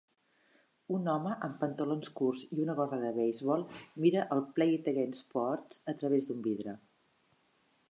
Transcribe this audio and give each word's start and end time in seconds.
Un 0.99 1.09
home 1.11 1.33
amb 1.47 1.59
pantalons 1.63 2.09
curts 2.21 2.45
i 2.55 2.63
una 2.63 2.75
gorra 2.79 2.99
de 3.03 3.11
beisbol 3.19 3.67
mira 4.07 4.25
el 4.37 4.43
Play 4.57 4.75
It 4.79 4.91
Again 4.95 5.15
Sports 5.21 5.85
a 5.95 5.99
través 6.03 6.31
d'un 6.33 6.45
vidre. 6.51 6.77